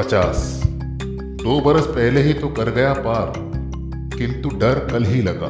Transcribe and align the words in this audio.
पचास। 0.00 0.62
दो 1.40 1.60
बरस 1.60 1.86
पहले 1.86 2.22
ही 2.22 2.32
तो 2.34 2.48
कर 2.48 2.70
गया 2.70 2.92
पार, 2.98 3.32
किंतु 4.16 4.48
डर 4.58 4.78
कल 4.92 5.04
ही 5.04 5.22
लगा। 5.22 5.48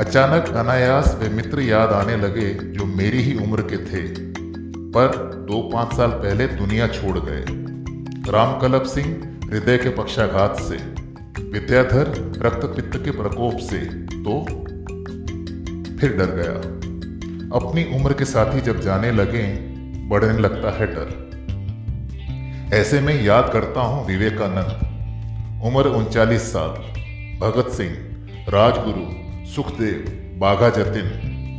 अचानक 0.00 0.48
अनायास 0.56 1.16
वे 1.20 1.28
मित्र 1.28 1.60
याद 1.60 1.92
आने 1.92 2.16
लगे 2.16 2.48
जो 2.72 2.84
मेरी 2.84 3.22
ही 3.22 3.34
उम्र 3.36 3.62
के 3.62 3.76
थे, 3.86 4.02
पर 4.94 5.08
दो 5.48 5.60
पाँच 5.72 5.92
साल 5.96 6.10
पहले 6.10 6.46
दुनिया 6.46 6.86
छोड़ 6.88 7.18
गए। 7.18 7.44
रामकलप 8.32 8.82
सिंह 8.84 9.08
हृदय 9.44 9.78
के 9.78 9.90
पक्षाघात 9.90 10.60
से, 10.60 10.76
विद्याधर 11.52 12.10
रक्त 12.38 12.66
पित्त 12.66 12.96
के 13.04 13.10
प्रकोप 13.10 13.58
से 13.60 13.78
तो 14.16 14.38
फिर 15.98 16.16
डर 16.16 16.34
गया। 16.36 16.54
अपनी 17.56 17.84
उम्र 17.96 18.12
के 18.12 18.24
साथी 18.24 18.60
जब 18.60 18.80
जाने 18.80 19.12
लगे, 19.12 19.44
बढ़ने 20.08 20.38
लगता 20.38 20.76
है 20.78 20.86
डर। 20.86 21.30
ऐसे 22.72 23.00
में 23.00 23.22
याद 23.22 23.50
करता 23.52 23.80
हूँ 23.80 24.06
विवेकानंद। 24.06 25.64
उम्र 25.64 25.88
उनचालीस 25.88 26.42
साल। 26.52 26.68
भगत 27.40 27.68
सिंह, 27.68 27.90
राजगुरु, 28.48 29.02
सुखदेव, 29.46 30.04
बाघा 30.38 30.70
जतिन, 30.70 31.10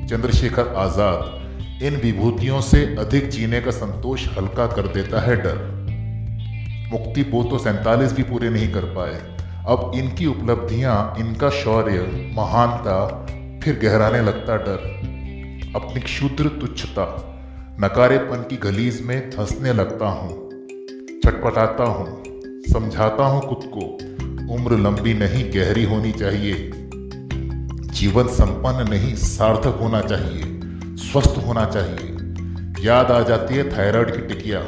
चंद्रशेखर 0.10 0.68
आज़ाद, 0.76 1.84
इन 1.84 1.96
विभूतियों 1.96 2.62
से 2.62 2.84
अधिक 2.96 3.30
जीने 3.30 3.62
का 3.62 3.72
संतोष 3.72 4.28
हल्का 4.38 4.68
कर 4.68 4.88
देता 4.88 5.22
है 5.22 5.36
डर। 5.36 5.58
मुक्ति 6.92 7.24
पो 7.24 7.44
तो 7.44 7.58
सैतालीस 7.58 8.14
भी 8.14 8.24
पूरे 8.24 8.50
नहीं 8.50 8.72
कर 8.74 8.86
पाए। 8.86 9.20
अब 9.68 9.92
इनकी 9.96 10.26
उपलब्धियाँ, 10.26 11.16
इनका 11.20 11.50
शौर्य, 11.50 12.32
महानता 12.38 13.06
फिर 13.64 13.80
गहराने 13.80 14.22
लगता 14.22 14.56
डर। 14.58 14.90
अपनी 15.76 16.02
क्षुद्र 16.02 16.48
तुच्छता, 16.48 17.06
नकारेपन 17.80 18.46
की 18.50 18.58
गलीज 18.58 19.02
में 19.02 19.30
धंसने 19.30 19.74
लगता 19.74 20.06
हूँ। 20.06 20.53
छटपटाता 21.24 21.84
हूँ, 21.84 22.24
समझाता 22.74 23.24
हूँ 23.24 23.42
खुद 23.42 23.60
को। 23.74 24.54
उम्र 24.54 24.78
लंबी 24.78 25.14
नहीं, 25.14 25.44
गहरी 25.52 25.84
होनी 25.84 26.12
चाहिए। 26.12 26.54
जीवन 27.92 28.28
संपन्न 28.28 28.90
नहीं, 28.90 29.16
सार्थक 29.16 29.78
होना 29.82 30.02
चाहिए, 30.02 30.44
स्वस्थ 30.98 31.38
होना 31.48 31.66
चाहिए। 31.66 32.86
याद 32.86 33.12
आ 33.12 33.20
जाती 33.20 33.56
है 33.56 33.70
थायराइड 33.72 34.12
की 34.12 34.22
टिकिया। 34.22 34.60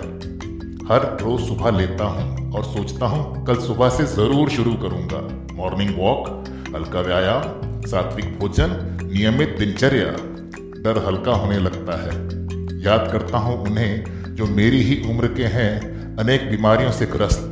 हर 0.90 1.18
रोज 1.22 1.42
सुबह 1.42 1.70
लेता 1.70 2.06
हूँ 2.06 2.52
और 2.52 2.64
सोचता 2.64 3.06
हूँ, 3.06 3.46
कल 3.46 3.56
सुबह 3.56 3.90
से 3.90 4.06
ज़रूर 4.06 4.50
शुरू 4.50 4.74
करूँगा। 4.74 5.20
मॉर्निंग 5.56 5.90
वॉक, 5.98 6.30
हल्का 6.76 7.02
व्यायाम, 7.02 7.82
सात्विक 7.88 8.40
भोजन, 8.40 8.78
नियमित 9.04 9.56
दिनचर्या। 9.60 10.08
डर 10.84 11.04
हल्का 11.08 11.32
होने 11.32 11.58
लगता 11.60 12.02
है। 12.04 12.16
याद 12.84 13.10
करता 13.12 13.38
हूँ 13.38 13.62
उन्हें 13.64 14.36
जो 14.36 14.46
मेरी 14.46 14.82
ही 14.82 15.02
उम्र 15.10 15.28
के 15.28 15.44
हैं 15.44 15.95
अनेक 16.20 16.50
बीमारियों 16.50 16.92
से 16.92 17.06
ग्रस्त। 17.06 17.52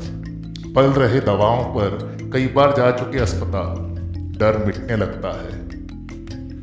पल 0.76 0.82
रहे 0.82 1.20
दवाओं 1.20 1.64
पर 1.64 2.18
कई 2.34 2.48
बार 2.48 2.74
जा 2.78 2.92
चुके 2.92 3.20
अस्पताल। 3.20 3.94
डर 4.40 4.66
मिटने 4.66 4.96
लगता 4.96 5.42
है। 5.42 5.70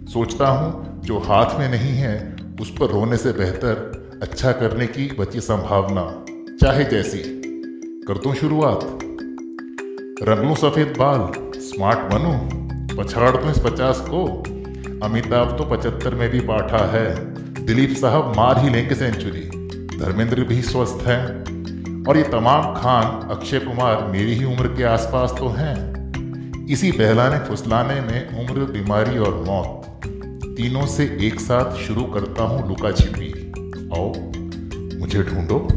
सोचता 0.07 0.49
हूँ, 0.49 1.03
जो 1.03 1.19
हाथ 1.19 1.59
में 1.59 1.69
नहीं 1.69 1.93
है, 1.95 2.37
उस 2.61 2.71
पर 2.71 2.87
रोने 2.87 3.17
से 3.17 3.33
बेहतर 3.33 4.01
अच्छा 4.23 4.53
करने 4.53 4.87
की 4.87 5.17
बची 5.19 5.41
संभावना। 5.41 6.25
चाहे 6.63 6.85
जैसी। 6.85 7.19
कर 8.09 8.19
दूँ 8.19 8.35
शुरुआत। 8.35 8.81
रंग 10.23 10.45
लूँ 10.45 10.57
सफ़ेद 10.57 10.95
बाल, 10.99 11.51
स्मार्ट 11.61 11.99
बनूं, 11.99 12.39
पछाड़ 12.97 13.37
दूँ 13.37 13.51
इस 13.51 13.59
पचास 13.59 14.01
को। 14.01 14.43
अमिताभ 15.07 15.59
तो 15.59 15.65
पचहत्तर 15.65 16.15
में 16.15 16.31
भी 16.31 16.41
पाठा 16.41 16.87
है। 16.91 17.35
दिलीप 17.67 17.97
साहब 17.97 18.35
मार 18.37 18.59
ही 18.59 18.71
लेंगे 18.71 18.95
सेंचुरी। 18.95 19.69
धर्मेंद्र 19.99 20.45
भी 20.45 20.63
स्वस्थ 20.63 20.99
हैं। 21.07 21.40
और 22.09 22.17
ये 22.17 22.23
तमाम 22.23 22.75
खान, 22.75 23.29
अक्षय 23.31 23.59
कुमार 23.59 24.05
मेरी 24.05 24.35
ही 24.35 24.45
उम्र 24.45 24.67
के 24.67 24.85
आसपास 24.85 25.35
तो 25.39 25.49
हैं। 25.49 26.67
इसी 26.67 26.93
बहलाने 26.93 27.39
फुसलाने 27.39 28.01
में 28.01 28.49
उम्र, 28.49 28.65
बीमारी 28.73 29.19
और 29.19 29.45
मौत 29.47 30.01
तीनों 30.57 30.87
से 30.87 31.19
एक 31.21 31.41
साथ 31.41 31.77
शुरू 31.77 32.05
करता 32.05 32.43
हूँ 32.43 32.69
लुका 32.69 32.93
छिपी। 32.93 33.33
आओ, 33.97 34.13
मुझे 35.01 35.23
ढूंढो। 35.23 35.69